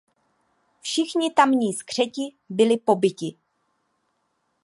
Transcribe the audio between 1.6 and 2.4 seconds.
skřeti